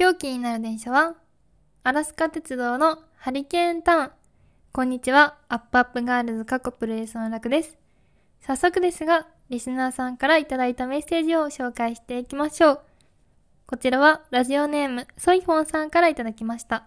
[0.00, 1.16] 今日気になる電車は、
[1.82, 4.10] アラスカ鉄道のハリケーンタウン。
[4.70, 7.76] こんにちは、アップアップガールズかっこプロレスのラクです。
[8.40, 12.80] 早速ですが、リスナーさんからいただいたメッセージを紹介していきましょう。
[13.66, 16.86] こちらはラジオネームソイフォンさんからいただきました。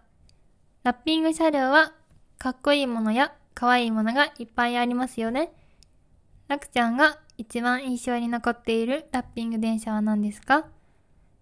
[0.84, 1.92] ラッピング車両は
[2.38, 5.52] かっこいいものや可愛いものがいっぱいありますよね。
[6.48, 10.66] ラクちゃんが一番印象に残っているラッピング電車は何ですか？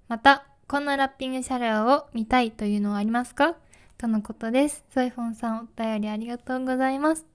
[0.07, 3.55] また、こんなラッピング車両を見たいというのはありますか？
[3.97, 4.85] とのことです。
[4.93, 7.25] ソイフォンさんお便りありがとうございます。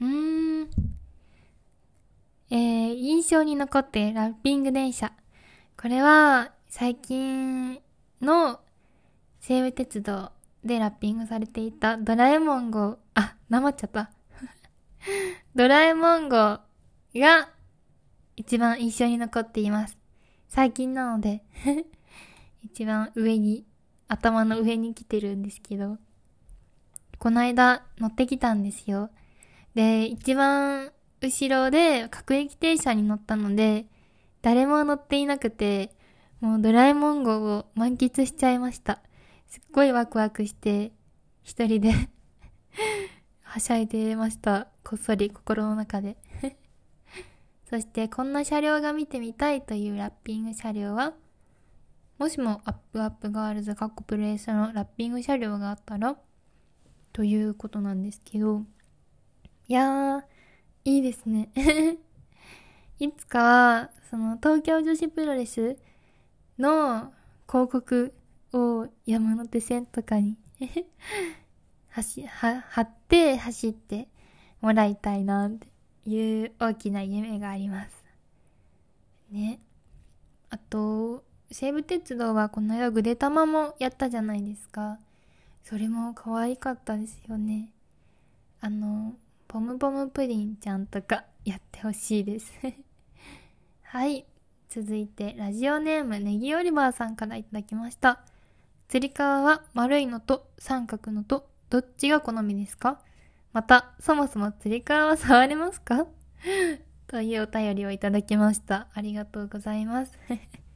[0.00, 0.68] うーん。
[2.50, 5.12] えー、印象に残ってラッピング電車。
[5.80, 7.80] これは、最近
[8.20, 8.58] の
[9.38, 10.32] 西武鉄道
[10.64, 14.10] でラッピングされていたドラえもん号、あ、なまっちゃった。
[15.54, 16.58] ドラえもん号
[17.14, 17.50] が
[18.34, 19.96] 一番印象に残っています。
[20.48, 21.44] 最近なので
[22.62, 23.64] 一番上に、
[24.08, 25.98] 頭の上に来てるんですけど、
[27.18, 29.10] この間乗ってきたんですよ。
[29.74, 33.86] で、一番後ろで各駅停車に乗ったので、
[34.40, 35.90] 誰も乗っていなくて、
[36.40, 39.02] もうドラえもん号を満喫しちゃいました。
[39.48, 40.92] すっごいワクワクして、
[41.42, 41.92] 一人で
[43.42, 44.68] はしゃいでました。
[44.84, 46.16] こっそり心の中で
[47.68, 51.14] そして、こんな車両が見てみたいというラッピング車両は、
[52.18, 56.16] もしもアップアップガールズカッコプレイスのラッピング車両があったら、
[57.12, 58.62] ということなんですけど、
[59.68, 60.22] いやー、
[60.84, 61.50] いいですね。
[62.98, 65.76] いつかは、その東京女子プロレス
[66.58, 67.12] の
[67.46, 68.12] 広告
[68.52, 70.36] を山手線とかに
[71.90, 74.08] 走は貼って走って
[74.60, 75.68] もらいたいなって
[76.10, 78.04] いう大きな夢があります。
[79.30, 79.60] ね。
[80.50, 84.98] あと、西武鉄道はこの間ぐでたまもやったじゃないですか。
[85.64, 87.70] それも可愛かったですよね。
[88.60, 89.14] あの、
[89.46, 92.52] ポムポムプリンちゃんとかやってほしいです。
[93.82, 94.26] はい。
[94.68, 98.20] 続いて、ラジオネームネギオリバーさんからいただきました。
[98.88, 103.00] つり革は丸いのと三角のとどっちが好みですか？
[103.54, 106.06] また、そもそもつり革は触れますか？
[107.08, 108.88] というお便りをいただきました。
[108.92, 110.18] ありがとうございます。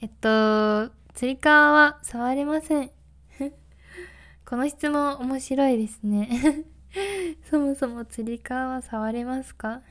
[0.00, 2.90] えっと、つり革は触れません。
[4.46, 6.64] この質問面白いですね。
[7.50, 9.82] そもそもつり革は触れますか？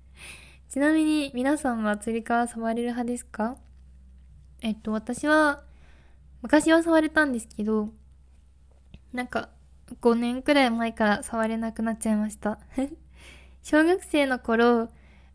[0.68, 3.56] ちなみに皆さんはつり革触れる派ですか？
[4.60, 5.62] えっと、私は、
[6.42, 7.90] 昔は触れたんですけど、
[9.12, 9.48] なんか、
[10.02, 12.58] 5年くらい前から触れなくなっちゃいました。
[13.62, 14.90] 小学生の頃、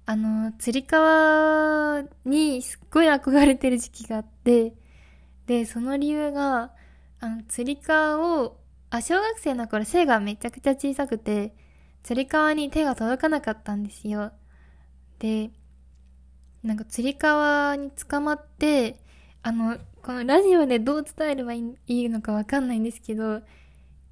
[0.05, 4.73] あの、つり革にすっごい憧れてる時期があって、
[5.45, 6.71] で、その理由が、
[7.19, 8.57] あの、つり革を、
[8.89, 11.55] あ、小学生の頃背がめちゃくちゃ小さくて、
[12.03, 14.33] つり革に手が届かなかったんですよ。
[15.19, 15.51] で、
[16.63, 18.99] なんかつり革に捕まって、
[19.41, 23.41] あの、このラジオでどう伝えればいいのかわかんないんですけど、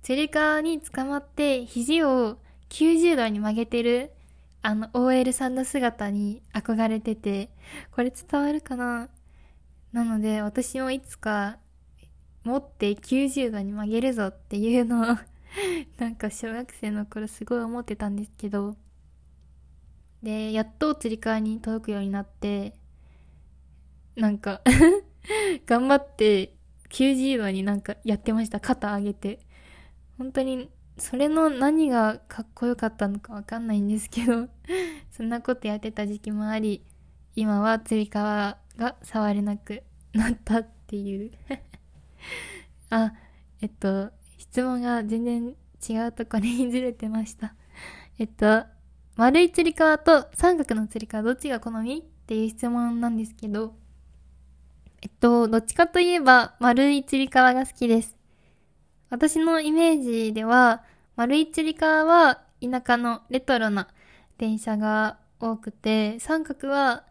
[0.03, 2.37] つり革に捕まって肘を
[2.69, 4.11] 90度に曲げてる、
[4.63, 7.49] あの、OL さんの姿に憧れてて、
[7.91, 9.09] これ伝わるかな？
[9.91, 11.57] なので、私もいつか
[12.43, 15.17] 持って90度に曲げるぞっていうのを
[15.97, 18.75] なんか小学生の頃すごい思ってたんですけど、
[20.23, 22.73] で、やっとつり革に届くようになって、
[24.15, 24.61] なんか
[25.65, 26.53] 頑張って
[26.89, 28.59] 90度になんかやってました。
[28.59, 29.39] 肩上げて。
[30.17, 30.69] 本当に、
[31.01, 34.47] それの何がかっこよかったのかわかんないんですけど、
[35.09, 36.85] そんなことやってた時期もあり、
[37.35, 39.81] 今はつり革が触れなく
[40.13, 41.31] なったっていう。
[42.91, 43.15] あ、
[43.61, 45.55] えっと、質問が全然
[45.89, 47.55] 違うところにずれてました。
[48.19, 48.63] えっと、
[49.15, 53.73] 丸いつり革と三角のつり革どっちが好みっていう質問なんですけど、
[55.01, 58.20] えっと、どっちかといえば丸いつり革が好きです。
[59.11, 60.83] 私のイメージでは、
[61.17, 63.89] 丸いつり革は田舎のレトロな
[64.37, 67.03] 電車が多くて、三角は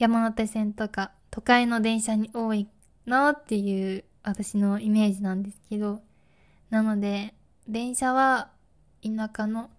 [0.00, 2.66] 山手線とか都会の電車に多い
[3.06, 6.02] なっていう私のイメージなんですけど、
[6.70, 7.34] なので、
[7.68, 8.50] 電車は
[9.04, 9.70] 田舎の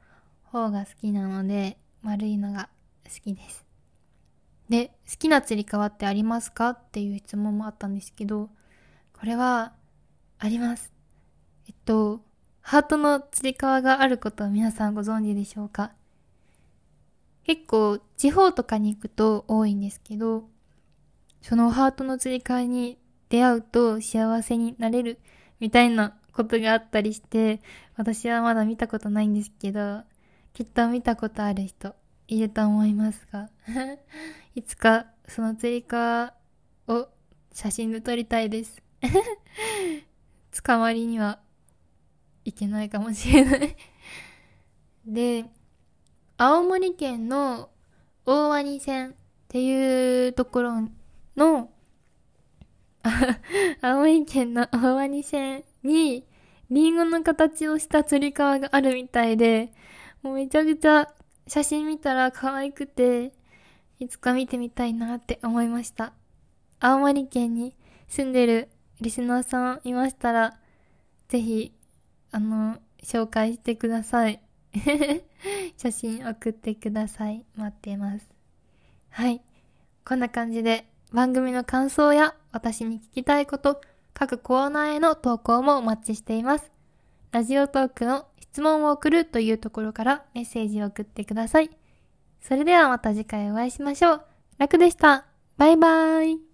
[0.46, 2.70] 方が好きなので、丸いのが
[3.04, 3.66] 好きです。
[4.70, 8.50] で、好きなつり革ってありますかっていう質問もあったんですけど、
[9.12, 9.74] これは、
[10.40, 10.94] あります。
[11.68, 12.22] えっと、
[12.62, 15.92] ハートのつり革があることを皆さんご存知でしょうか？
[17.44, 20.50] 結構、地方とかに行くと多いんですけど、
[21.42, 22.98] そのハートのつり革に
[23.30, 25.20] 出会うと幸せになれる
[25.60, 27.62] みたいなことがあったりして、
[27.98, 30.04] 私はまだ見たことないんですけど、
[30.54, 31.96] きっと見たことある人
[32.28, 33.50] いると思いますが、
[34.56, 36.34] いつかその釣り革
[36.88, 37.10] を
[37.52, 38.82] 写真で撮りたいです。
[40.64, 41.40] 捕まりには
[42.46, 43.76] いけないかもしれない
[45.06, 45.46] で、
[46.38, 47.70] 青森県の
[48.26, 49.14] 大鰐線っ
[49.50, 50.90] ていうところ
[51.36, 51.70] の、
[53.82, 56.26] 青森県の大鰐線に、
[56.70, 59.74] リンゴの形をした釣り革があるみたいで、
[60.22, 61.14] もうめちゃくちゃ
[61.48, 63.34] 写真見たら可愛くて、
[64.00, 66.14] いつか見てみたいなって思いました。
[66.80, 67.76] 青森県に
[68.08, 68.70] 住んでる
[69.02, 70.58] リスナーさんいましたら、
[71.28, 71.74] ぜひ、
[72.34, 74.42] あの、紹介してください。
[75.78, 77.46] 写真送ってください。
[77.56, 78.28] 待ってます。
[79.12, 79.42] はい。
[80.04, 83.82] こんな感じで番組の感想や私に聞きたいこと、
[84.16, 86.72] 各コーナーへの投稿もお待ちしています。
[87.32, 91.70] ラジオトークの質問を送るというところからメッセージを送ってください。
[92.42, 94.26] それではまた次回お会いしましょう。
[94.58, 95.28] 楽でした。
[95.58, 96.53] バイバーイ。